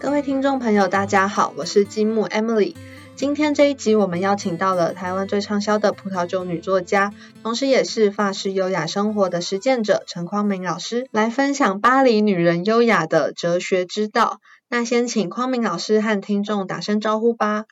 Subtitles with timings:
[0.00, 2.76] 各位听众朋友，大家好，我是金木 Emily。
[3.16, 7.12] 今天这一集，我们邀请到了台湾最畅销的葡萄酒女作家，
[7.42, 14.38] 同时也是法式优雅生活的实践者陈匡明老师，来分享巴黎女人优雅的哲学之道。
[14.68, 17.64] 那先请匡明老师和听众打声招呼吧。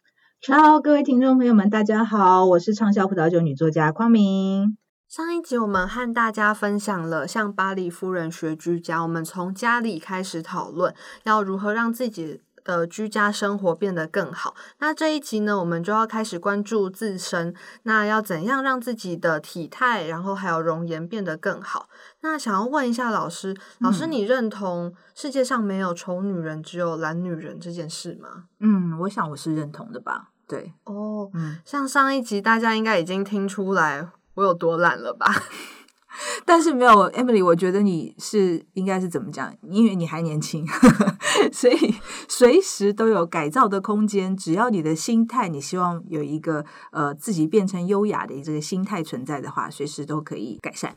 [0.48, 4.76] Hello，各位听众朋友们，大家好，我是畅销葡萄酒女作家匡明。
[5.16, 14.54] 上一集我们和大家分享了向巴黎夫人学居家，我们从家里开始讨论要如何让自己的居家生活变得更好。
[14.78, 21.88] 那这一集呢，我们就要开始关注自身，那要怎样让自己的体态，然后还有容颜变得更好？
[22.20, 28.44] 那想要问一下老师，老师你认同世界上没有丑女人，只有懒女人这件事吗？
[28.60, 30.32] 嗯，我想我是认同的吧。
[30.46, 34.10] 对，哦，嗯，像上一集大家应该已经听出来。
[34.36, 35.26] 我有多懒了吧？
[36.46, 39.54] 但是没有 Emily，我觉得你是应该是怎么讲？
[39.68, 40.66] 因为你还年轻，
[41.52, 41.94] 所以
[42.26, 44.34] 随时都有改造的空间。
[44.34, 50.94] 只要你的心态，你希望有一个呃自己变成优雅的这个心态存在的话，随时都可以改善。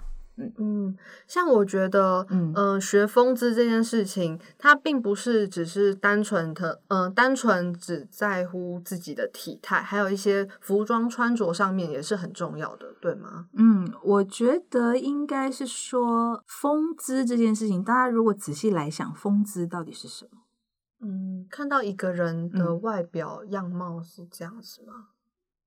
[0.57, 0.95] 嗯，
[1.27, 13.47] 像我觉得，嗯，学风姿这件事情，它并不是只是单纯的，嗯，单纯只在乎自己的体态，还有一些服装穿着上面也是很重要的，对吗？
[13.53, 20.31] 嗯，我觉得应该是说风姿这件事情，大家如果仔细来想，风姿到底是什么？
[21.01, 25.07] 嗯，看到一个人的外表样貌是这样子吗？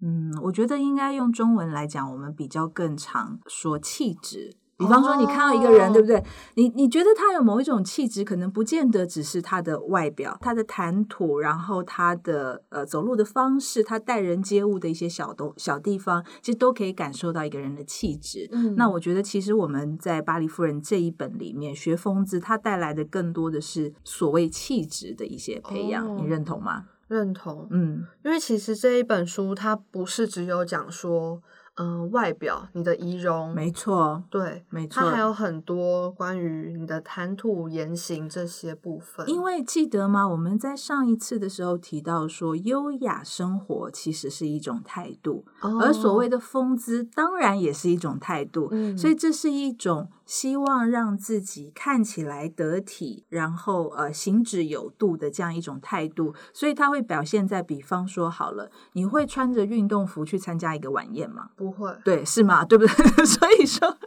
[0.04, 4.56] 嗯，我觉得应该用中文来讲，我们比较更常说气质。
[4.78, 6.20] 比方说，你看到一个人，对不对？
[6.54, 18.48] 你你觉得他有某一种气质，可能不见得只是他的外表，他的谈吐，然后他的呃走路的方式，他待人接物的一些小东小地方，其实都可以感受到一个人的气质。
[18.50, 26.86] 嗯，那我觉得其实我们在《巴黎夫人》这一本里面学疯子，它带来的更多的是所谓气质的一些培养，你认同吗？
[27.06, 27.68] 认同。
[27.70, 31.40] 嗯，因为其实这一本书它不是只有讲说。
[31.76, 39.26] 嗯，外表，你的仪容，没错，对，没错，它还有很多关于你的谈吐、言行这些部分。
[39.28, 40.28] 因为记得吗？
[40.28, 45.46] 我们在上一次的时候提到说，优雅生活其实是一种态度，
[45.80, 48.68] 而所谓的风姿，当然也是一种态度。
[48.70, 50.08] 嗯，所以这是一种。
[50.24, 61.50] 希望让自己看起来得体，然后呃行止有度的这样一种态度，所以他会表现在，比方说好了，你会穿着运动服去参加一个晚宴吗？
[61.56, 62.64] 不会，对，是吗？
[62.64, 62.94] 对不对？
[63.26, 63.98] 所以说，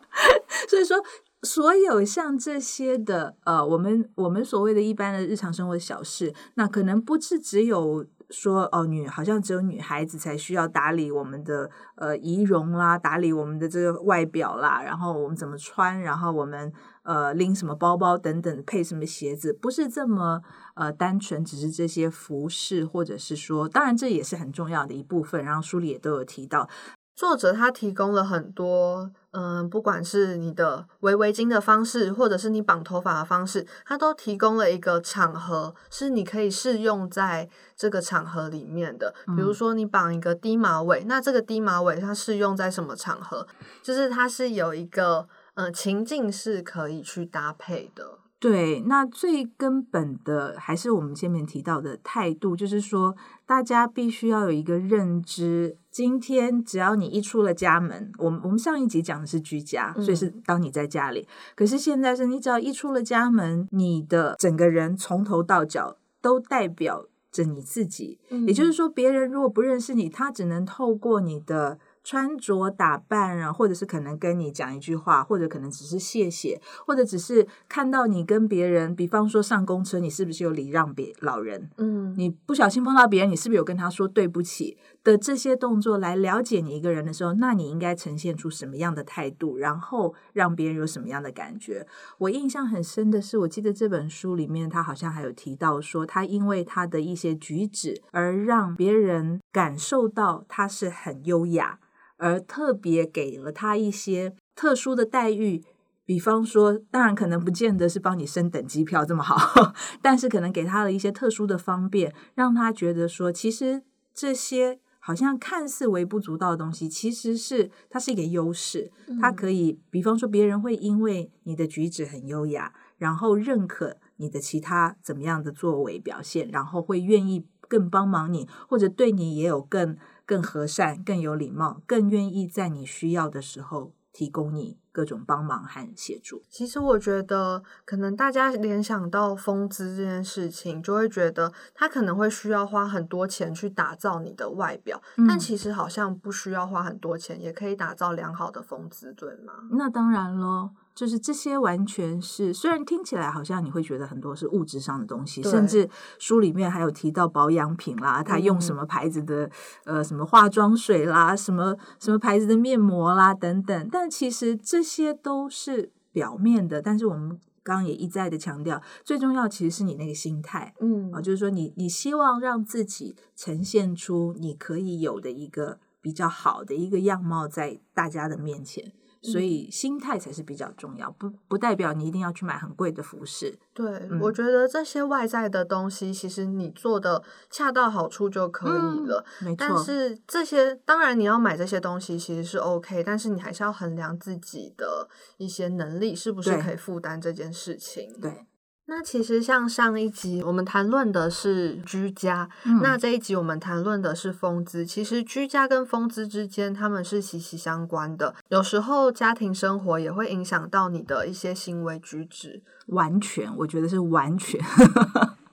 [0.68, 0.98] 所以说，
[1.44, 8.06] 所有像这些的呃，我们我们所谓的一般的日常生活的小事，那可能不是只有。
[8.30, 16.72] 说哦，女好像只有女孩子才需要打理我们的呃仪容啦，打理我们的这个外表啦，然后我们怎么穿，然后我们
[17.04, 20.42] 呃拎什么包包等等，配什么鞋子，不是这么
[20.76, 25.44] 呃单纯，只是这些服饰，或者是说，当然这也是很重要的一部分。
[25.44, 26.68] 然后书里也都有提到。
[27.16, 39.16] 作者他提供了很多，嗯，不管是你的围围巾的方式，或者是你绑头发的方式，他都提供了一个场合，是你可以适用在这个场合里面的。
[39.28, 43.48] 比如说，你绑一个低马尾，那这个低马尾它适用在什么场合？
[43.82, 48.20] 就是它是有一个，嗯，情境是可以去搭配的。
[48.50, 55.76] 对，那最根本的还是我们前面提到的态度，就是说，大家必须要有一个认知。
[55.90, 61.28] 今天只要你一出了家门，我们我们上一集讲的是居家，所以是当你在家里。
[61.56, 68.20] 可是现在是你只要一出了家门，你的整个人从头到脚都代表着你自己。
[68.46, 71.80] 也就是说，别人如果不认识你，他只能透过你的。
[72.06, 81.72] 穿着打扮啊，或者是可能跟你讲一句话，或者可能只是谢谢，或者只是看到你跟别人，比方说上公车，你是不是有礼让别老人？
[81.78, 91.88] 嗯，你不小心碰到别人，你是不是有跟他说对不起的这些动作来了解你一个人的时候，那你应该呈现出什么样的态度，然后让别人有什么样的感觉？
[92.20, 101.80] 我印象很深的是，我记得这本书里面他好像还有提到说，他因为他的一些举止而让别人感受到他是很优雅。
[102.18, 105.64] 而特别给了他一些特殊的待遇，
[106.06, 113.84] 比方说，当然可能不见得是帮你升等机票这么好， 但是可能给他了一些特殊的方便，让他觉得说，其实
[114.14, 118.92] 这些好像看似微不足道的东西，其实是它是一个优势。
[119.20, 129.98] 它可以，比方说，别人会因为你的举止很优雅，然后认可你的其他怎么样的作为表现，然后会愿意更帮忙你，或者对你也有更。
[130.26, 136.42] 更和善、更有礼貌、更愿意在你需要的时候提供你各种帮忙和协助。
[136.50, 149.54] 其实我觉得，可能大家联想到风姿这件事情，就会觉得他可能会需要花很多钱去打造你的外表，但其实好像不需要花很多钱，也可以打造良好的风姿，对吗？
[149.72, 150.70] 那当然喽。
[150.96, 159.52] 就是这些完全是，虽然听起来好像你会觉得很多是物质上的东西，甚至书里面还有提到保养品啦，他用什么牌子的
[159.84, 166.82] 呃什么化妆水啦，什么什么牌子的面膜啦等等，但其实这些都是表面的。
[166.82, 178.94] 但是我们刚刚也一再的强调，最重要其实是你那个心态，嗯啊，就是说你你希望让自己呈现出你可以有的一个比较好的一个样貌在大家的面前。
[179.32, 183.58] 所以心态才是比较重要，不不代表你一定要去买很贵的服饰。
[183.74, 183.86] 对，
[184.22, 189.26] 我觉得这些外在的东西，其实你做的恰到好处就可以了。
[189.42, 189.58] 没错。
[189.58, 198.14] 但是这些当然你要买这些东西其实是 OK，但是你还是要衡量自己的一些能力是不是可以负担这件事情。
[198.22, 198.46] 对。
[198.88, 202.48] 那其实像上一集我们谈论的是居家，
[202.82, 204.86] 那这一集我们谈论的是风姿。
[204.86, 208.36] 其实居家跟风姿之间，他们是息息相关的。
[208.50, 212.62] 有时候家庭生活也会影响到你的一些行为举止。
[212.88, 214.62] 完全，我觉得是完全。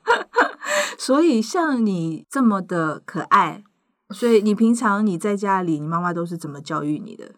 [0.99, 3.63] 所以像你这么的可爱，
[4.11, 7.31] 所以你平常你在家里，你妈妈都是怎么教育你的？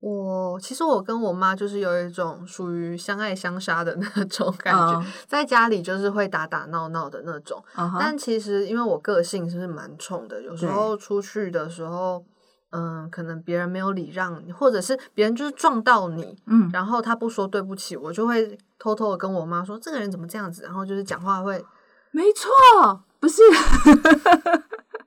[0.00, 7.62] 我其实我跟我妈就是有一种属于相爱相杀的 那种感觉，在家里就是会打打闹闹的那种，
[7.98, 12.24] 但其实因为我个性是蛮冲的，有时候出去的时候，
[12.70, 21.64] 嗯，可能别人没有礼让你，或者是别人就是撞到你，嗯，然后他不说对不起，我就会偷偷的跟我妈说这个人怎么这样子，然后就是讲话会，
[22.12, 23.42] 没错，不是。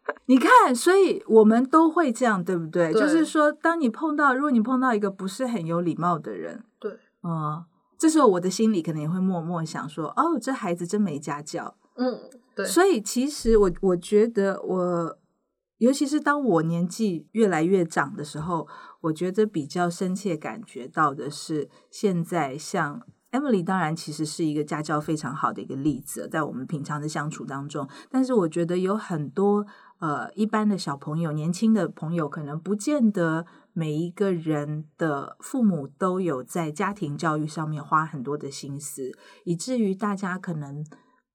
[0.25, 2.91] 你看，所以我们都会这样，对不对？
[2.93, 7.63] 就是说，当你碰到，如果你碰到一个不是很有礼貌的人，对，嗯，
[7.97, 12.19] 这时候我的心里可能也会默默想说：“哦，这孩子真没家教。”嗯，
[12.55, 12.65] 对。
[12.65, 15.17] 所以其实我我觉得，我
[15.77, 18.67] 尤其是当我年纪越来越长的时候，
[19.01, 23.01] 我觉得比较深切感觉到的是，现在像
[23.31, 29.65] Emily，当然其实是一个家教非常好的一个例子，在我们平常的相处当中，但是我觉得有很多。
[30.01, 39.11] 呃，一般的小朋友、年轻的朋友，可能不见得每一个人的父母都有在家庭教育上面花很多的心思，
[39.43, 40.83] 以至于大家可能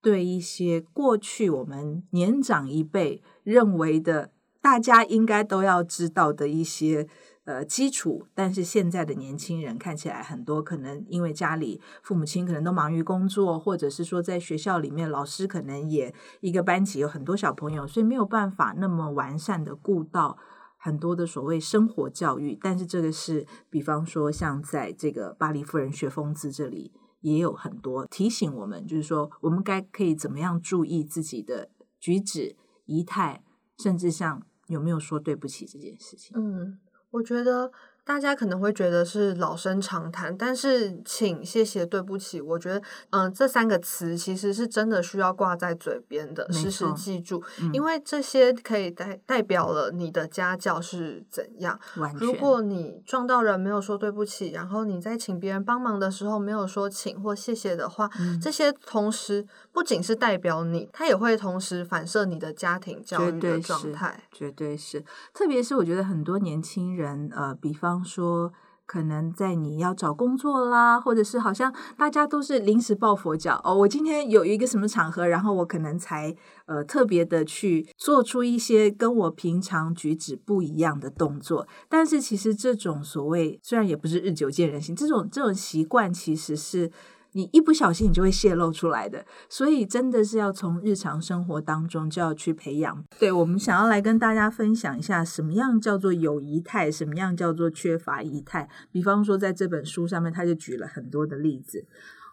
[0.03, 7.09] 对一些过去我们年长一辈认为的，大家应该都要知道的一些。
[7.47, 20.37] 呃，基础，但是现在的年轻人看起来很多，可能因为家里父母亲可能都忙于工作，或者是说在学校里面，老师可能也一个班级有很多小朋友，所以没有办法那么完善的顾到
[20.77, 22.59] 很多的所谓生活教育。
[22.61, 31.71] 但是这个是，比方说像在这个巴黎夫人学风姿这里，也有很多提醒我们，就是说我们该可以怎么样注意自己的
[32.01, 32.57] 举止
[32.87, 33.45] 仪态，
[33.79, 36.37] 甚至像有没有说对不起这件事情。
[36.37, 36.81] 嗯。
[37.11, 37.71] 我觉得
[38.07, 42.81] 大家可能会觉得是老生常谈，但是请、谢谢、对不起，我觉得，
[43.11, 47.43] 嗯，这三个词其实是真的需要挂在嘴边的，时时记住，
[47.73, 51.79] 因为这些可以代代表了你的家教是怎样。
[52.15, 58.09] 如果你撞到人没有说对不起，然后你在请别人帮忙的时候没有说请或谢谢的话，
[58.41, 65.05] 这些同时不仅是代表你，它也会同时反射你的家庭教育的状态，绝对是。
[65.35, 66.87] 特别是我觉得很多年轻。
[66.87, 68.53] 人呃，比方说，
[68.85, 76.35] 可能在你要找工作啦，或者是好像大家都是临时抱佛脚哦，我今天有一个什么场合，然后我可能才
[76.67, 81.67] 呃特别的去做出一些跟我平常举止不一样的动作。
[81.89, 86.91] 但是其实这种所谓虽然也不是日久见人心，这种这种习惯其实是。
[87.37, 93.05] 你一不小心，你就会泄露出来的，所以真的是要从日常生活当中就要去培养。
[93.19, 98.67] 对我们想要来跟大家分享一下，什么样叫做有仪态，什么样叫做缺乏仪态。
[98.91, 101.85] 比方说，在这本书上面，他就举了很多的例子。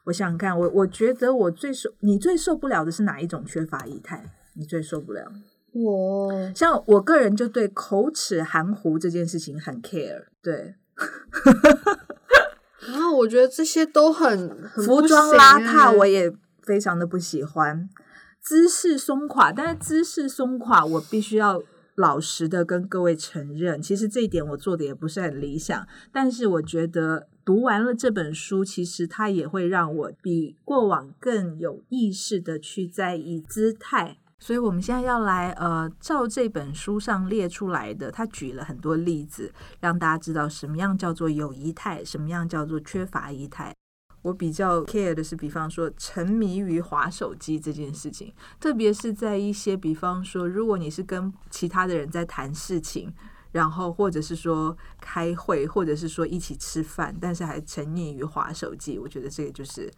[0.05, 4.23] 我想看，我我觉得我最受你最受不了的是哪一种缺乏仪态？
[4.55, 5.29] 你最受不了？
[5.73, 10.27] 我像我个人就对口齿含糊这件事情很 care。
[10.41, 10.75] 对。
[13.23, 17.89] 我觉得这些都很服装邋遢，我也非常的不喜欢。
[18.41, 21.63] 姿势松垮，但是姿势松垮，我必须要
[21.95, 25.87] 老实的跟各位承认，其实这一点我做的也不是很理想。
[26.11, 34.17] 但是我觉得读完了这本书，其实它也会让我比过往更有意识的去在意姿态。
[34.43, 43.73] 所以我们现在要来呃，照这本书上列出来的，他举了很多例子，让大家知道什么样叫做有仪态，什么样叫做缺乏仪态。
[44.21, 53.13] 我比较 care 的是，比方说沉迷于划手机这件事情，特别是在一些比方说，如果你是跟其他的人在谈事情，
[53.53, 59.89] 然后或者是说开会，或者是说一起吃饭，但是还沉溺于划手机，我觉得这个就是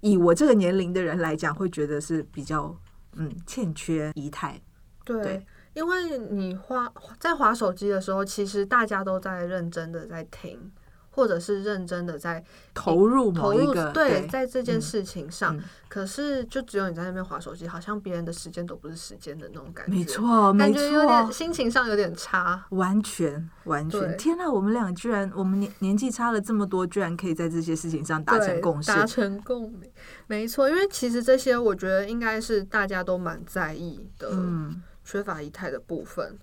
[0.00, 2.76] 以我这个年龄的人来讲，会觉得是比较
[3.16, 4.60] 嗯欠缺仪态。
[5.04, 10.72] 对，对因为你划在划手机的时候，其实大家都在认真的在听，
[11.16, 12.44] 或者是认真的在
[12.74, 15.56] 投入某投入一个对，在这件嗯事情上。
[15.56, 19.92] 嗯可是就只有你在那边划手机，好像别人的时间都不是时间的那种感觉。
[19.92, 22.62] 没，错，没感觉有点错，心情上有点差。
[22.70, 23.98] 完全完全。
[24.00, 28.88] 对天呐，我们俩居然，我们年年纪差了这么多，居然可以在这些事情上达成共识。
[28.92, 29.90] 达成共鸣，
[30.26, 30.68] 没错。
[30.68, 36.36] 因为其实这些，我觉得应该是大家都蛮在意的，嗯，缺乏仪态的部分。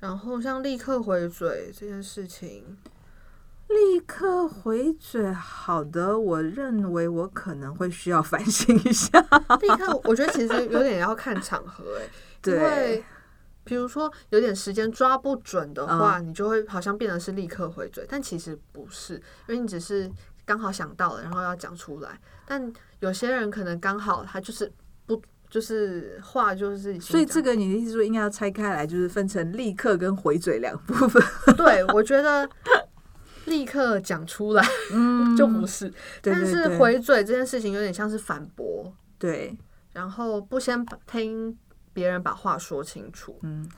[0.00, 2.76] 然后像立刻回嘴这件事情，
[3.70, 5.32] 立刻回嘴。
[5.32, 9.20] 好的，我认为我可能会需要反省一下。
[9.60, 12.10] 立刻，我觉得其实有点要看场合、欸， 因
[12.42, 13.04] 对为，
[13.64, 19.14] 比如说有点时间抓不准的话，嗯你就会好像变得是立刻回嘴，但其实不是，
[19.46, 20.10] 因为你只是
[20.44, 22.18] 刚好想到了，然后要讲出来。
[22.46, 24.70] 但有些人可能刚好他就是
[25.06, 31.22] 不，就是话就是所以这个你的意思说应该要拆开来，就是分成立刻跟回嘴两部分。
[31.56, 32.48] 对我觉得
[33.50, 35.36] 立刻讲出来嗯。
[35.36, 35.92] 就不是，
[36.22, 39.54] 但是回嘴这件事情有点像是反驳，对。
[39.92, 41.56] 然后不先听
[41.92, 43.38] 别人把话说清楚。
[43.42, 43.68] 嗯，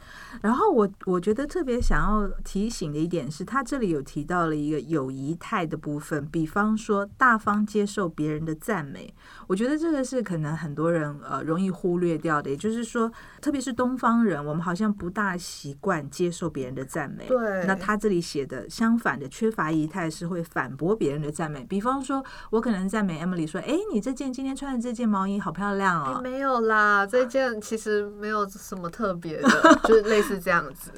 [0.40, 9.14] 然后我我觉得特别想要提醒的一点是，他这里有提到了一个有仪态的部分，比方说大方接受别人的赞美，
[9.46, 17.26] 我觉得这个是可能很多人呃容易忽略掉的，也就是说，特别是东方人，我们好像不大习惯接受别人的赞美。
[17.26, 26.20] 对，那他这里写的相反的缺乏仪态是会反驳别人的赞美，比方说，我可能赞美 Emily 说：“哎，你这件今天穿的这件毛衣好漂亮哎、哦。
[26.22, 30.90] 没有啦，这件其实没有什么特别的， 就是类似这样子。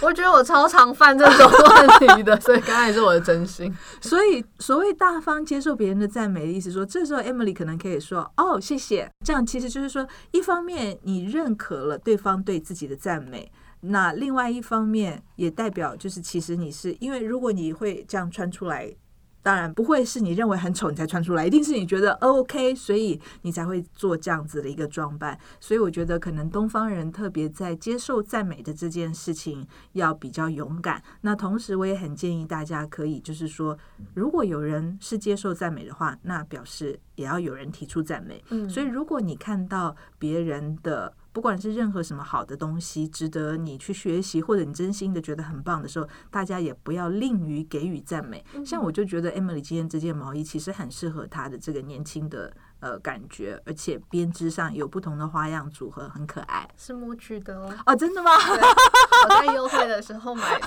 [0.00, 3.74] 我觉得我超常犯这种问题的，所以刚才是我的真心。
[4.00, 13.50] 所以，所谓大方接受别人的赞美的意思说，这时候 Emily 可能可以说：“哦，谢谢。”这样其实就是说，一方面你认可了对方对自己的赞美，
[13.80, 18.94] 那另外一方面也代表就是，其实你是因为如果你会这样穿出来。
[19.42, 25.38] 当然不会是你认为很丑你才穿出来，一定是你觉得 OK，所以你才会做这样子的一个装扮。
[25.58, 31.02] 所以我觉得可能东方人特别在接受赞美的这件事情要比较勇敢。
[31.22, 33.78] 那同时我也很建议大家可以就是说，
[34.14, 38.42] 如果有人是接受赞美的话，那表示也要有人提出赞美。
[38.50, 48.44] 嗯，所以如果你看到别人的不管是任何什么好的东西，值得你去学习，或者你真心的觉得很棒的时候，大家也不要吝于给予赞美。
[48.64, 56.68] 像我就觉得 Emily 今天这件毛衣其实很适合她的这个年轻的呃感觉，而且编织上有不同的花样组合，很可爱。
[56.76, 58.30] 是木具的哦，哦，真的吗？
[58.32, 60.66] 我在优惠的时候买的，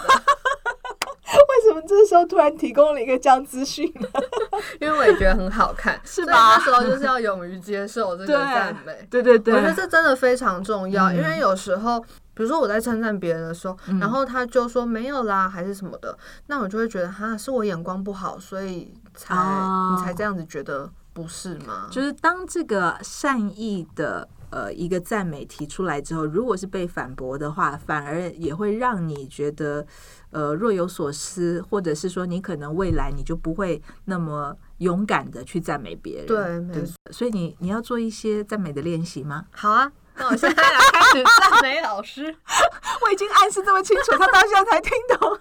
[1.73, 3.91] 么这时候突然提供了一个这样资讯？
[4.79, 6.55] 因为我也觉得很好看， 是吧？
[6.57, 9.07] 那时候就是要勇于接受这个赞美。
[9.09, 11.17] 对对对，我觉得这真的非常重要，嗯。
[11.17, 11.99] 因为有时候，
[12.33, 13.99] 比如说我在称赞别人的时候，嗯。
[13.99, 19.95] 然后他就说没有啦，还是什么的，那我就会觉得哈，是我眼光不好，所以才、哦。
[19.95, 21.88] 你才这样子觉得，不是吗？
[21.91, 29.86] 就是当这个善意的呃一个赞美提出来之后，如果是被反驳的话，反而也会让你觉得
[30.32, 36.25] 呃若有所思，或者是说你可能未来你就不会那么勇敢的去赞美别人。
[36.25, 39.46] 对没错所以你你要做一些赞美的练习吗？
[39.51, 42.24] 好啊，那我现在来开始赞美老师。
[43.05, 45.39] 我已经暗示这么清楚，他到现在才听懂。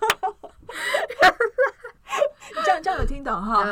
[2.64, 3.64] 这样这样有听懂哈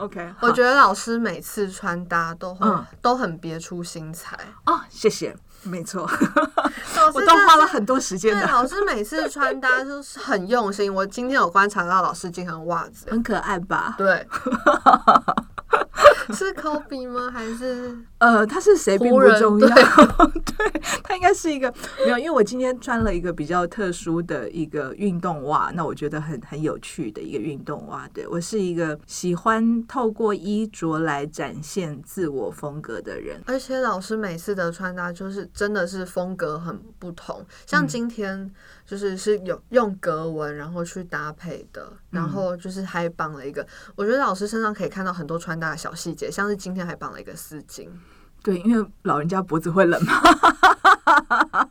[0.00, 6.02] ？OK，我觉得老师每次穿搭都很、嗯都很别出心裁，得哦，谢谢，没错，
[7.14, 10.92] 我都花了很多时间对，的，老师每次穿搭都是很用心。
[10.92, 13.94] 我今天有观察到老师经常袜子，很可爱吧？
[13.98, 14.26] 对，
[16.34, 17.30] 是 Kobe 吗？
[17.30, 19.76] 还是 呃，他是谁并不重要，队
[20.44, 21.72] 对他应该是一个
[22.04, 28.08] 没有，因为我今天穿了一个比较特殊的一个运动袜，那我觉得很很有趣的一个运动袜。
[28.12, 33.40] 对我是一个喜欢透过衣着来展现自我风格的人。
[33.46, 38.50] 而且老师每次的穿搭就是真的是风格很不同，像今天
[38.86, 43.66] 就是是有用格纹然后去搭配的，然后就是还绑了一个，
[43.96, 47.88] 我觉得老师身上可以看到很多穿搭的小细节，像是今天还绑了一个丝巾，
[48.42, 51.65] 对，因为老人家脖子会冷嘛，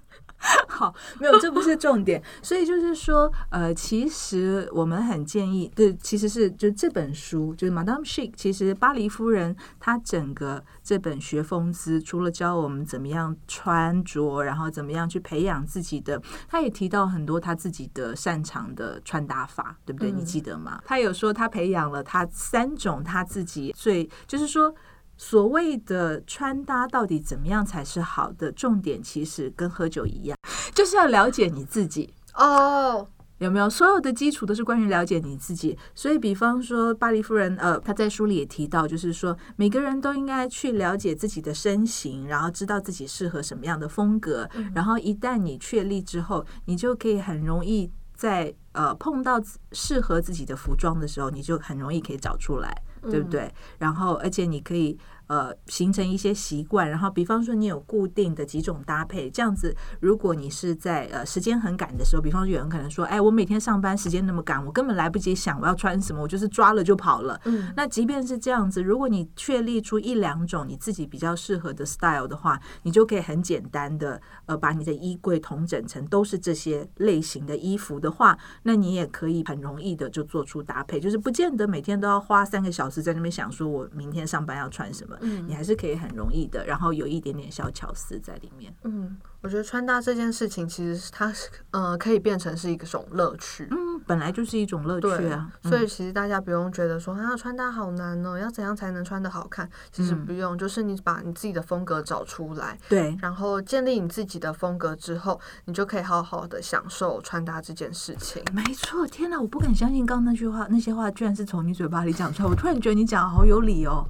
[0.76, 2.22] 好，没有，这不是重点。
[2.42, 20.12] 所以就是说，呃，其实我们很建议，对，其实是就这本书，就是《Madame Chic》，其实巴黎夫人她整个这本学风姿，除了教我们怎么样穿着，然后怎么样去培养自己的，她也提到很多她自己的擅长的穿搭法，对不对？
[20.12, 20.82] 你记得吗？
[20.86, 24.76] 她有说她培养了她三种她自己最，就是说。
[25.18, 28.52] 所谓的穿搭到底怎么样才是好的？
[28.52, 30.38] 重点其实跟喝酒一样，
[30.74, 33.08] 就是要了解你自己哦。
[33.40, 33.70] 有没有？
[33.70, 35.78] 所有的基础都是关于了解你自己。
[35.94, 44.50] 所以，比方说巴黎夫人，呃，她在书里也提到，就是说每个人都应该去了解自己的身形，然后知道自己适合什么样的风格。
[44.74, 49.38] 然后一旦你确立之后，你就可以很容易在呃碰到
[49.74, 52.74] 适合自己的服装的时候，你就很容易可以找出来。
[53.10, 53.54] 对不对？
[53.78, 54.98] 然后，而且你可以。
[55.28, 67.40] 呃，形成一些习惯，然后比方说你有固定的几种搭配，这样子，如果你是在呃时间很赶的时候，比方说有人可能说，哎，我每天上班时间那么赶，我根本来不及想我要穿什么，我就是抓了就跑了。
[67.46, 85.15] 嗯，那即便是这样子，如果你确立出一两种你自己比较适合的 style 的话，你就可以很简单的呃把你的衣柜统整成都是这些类型的衣服的话，那你也可以很容易的就做出搭配，就是不见得每天都要花三个小时在那边想说我明天上班要穿什么。
[85.22, 88.74] 嗯，你还是可以很容易的，然后有一点点小巧思在里面。
[88.84, 93.68] 嗯，我觉得穿搭这件事情，其实它是呃可以变成是一种乐趣。
[93.72, 95.52] 嗯，本来就是一种乐趣啊。
[95.64, 99.70] 所以其实大家不用觉得说啊穿搭好难哦，要怎样才能穿的好看？
[99.92, 108.44] 其实不用，就是你把你自己的风格找出来，对，然后建立你自己的风格之后，你就可以好好的享受穿搭这件事情。
[108.54, 112.50] 没错，天哪，我不敢相信刚刚那句话，那些话居然是从你嘴巴里讲出来。
[112.50, 114.06] 我突然觉得你讲的好有理哦。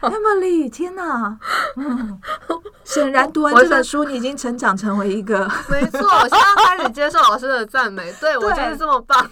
[0.00, 1.36] Emily，天哪！
[1.76, 2.20] 嗯，
[2.84, 5.40] 显然读完这本书，你已经成长成为一个……
[5.68, 9.28] 没错，我现在开始接受老师的赞美，对我就是这么棒，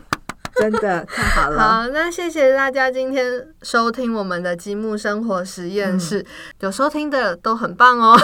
[0.56, 1.58] 真的太好了。
[1.62, 6.24] 好，那谢谢大家今天收听我们的积木生活实验室，
[6.60, 8.18] 有收听的都很棒哦。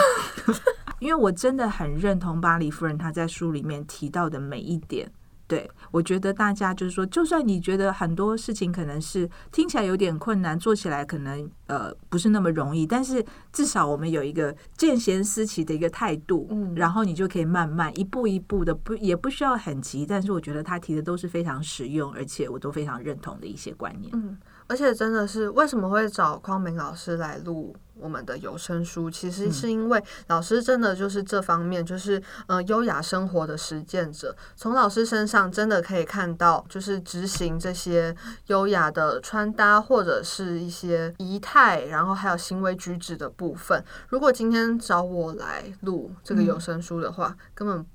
[0.99, 5.11] 因为我真的很认同巴黎夫人她在书里面提到的每一点。
[5.47, 24.37] 对，我觉得大家就是说，就算你觉得很多事情可能是听起来有点困难，做起来可能呃不是那么容易，但是至少我们有一个见贤思齐的一个态度，嗯，然后你就可以慢慢一步一步的，不也不需要很急，但是我觉得他提的都是非常实用，而且我都非常认同的一些观念，嗯。
[24.69, 29.09] 而且真的是为什么会找匡明老师来录我们的有声书？
[29.09, 34.35] 其实是因为老师真的就是这方面，就是呃优雅生活的实践者。
[34.55, 38.15] 从老师身上真的可以看到，就是执行这些
[38.47, 43.83] 优雅的穿搭或者是一些仪态，然后还有行为举止的部分。
[44.09, 47.85] 如果今天找我来录这个有声书的话，根本。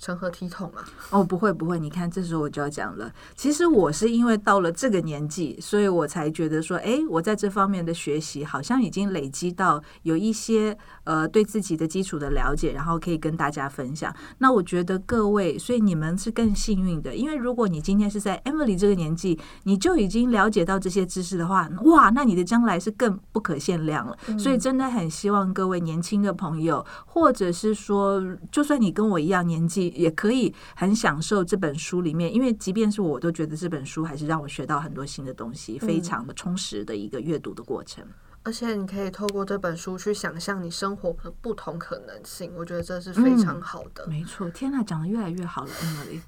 [0.00, 0.82] 成何体统啊？
[1.10, 3.12] 哦，不会不会，你看这时候我就要讲了。
[3.36, 14.14] 其实我是因为到了这个年纪，所以我才觉得说，哎，我在这方面的学习好像已经累积到有一些呃对自己的基础的了解，然后可以跟大家分享。
[14.38, 24.16] 那我觉得各位，所以你们是更幸运的，因为如果你今天是在 Emily 这个年纪，你就已经了解到这些知识的话，哇，那你的将来是更不可限量了。
[24.38, 29.89] 所以真的很希望各位年轻的朋友，或者是说，就算你跟我一样年纪。
[29.94, 38.04] 也可以很享受这本书里面，因为即便是我都觉得这本书还是让我学到很多新的东西，非常的充实的一个阅读的过程。
[38.42, 44.06] 而且你可以透过这本书去想象你生活的不同可能性，我觉得这是非常好的。
[44.06, 46.20] 没错，天呐，讲的越来越好了，Emily。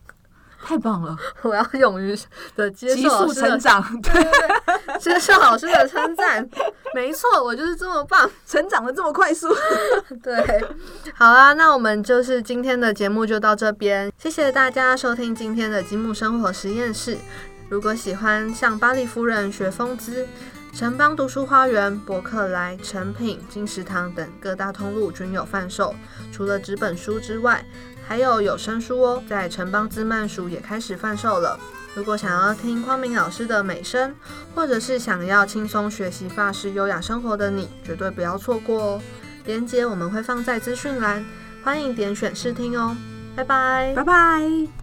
[0.65, 1.17] 太棒了！
[1.43, 2.17] 我要勇于
[2.55, 6.49] 的接受成长，对 对对， 接受老师的称赞。
[6.95, 9.49] 没错，我就是这么棒，成长的这么快速。
[10.23, 10.65] 对，
[11.15, 17.17] 好啦，那我们就是今天的节目就到这边，谢谢大家收听今天的积木生活实验室。
[17.69, 20.27] 如果喜欢向巴黎夫人学风姿，
[20.75, 25.95] 城邦读书花园、博客来、成品、金石堂等各大通路均有贩售。
[26.31, 27.65] 除了纸本书之外，
[28.07, 31.59] 还有有声书哦，在城邦之曼书也开始贩售了。
[31.95, 34.15] 如果想要听光明老师的美声，
[34.55, 39.03] 或者是想要轻松学习发饰优雅生活的你，绝对不要错过哦。
[39.45, 41.25] 连接我们会放在资讯栏，
[41.63, 42.97] 欢迎点选试听哦。
[43.37, 44.82] 拜拜，拜拜。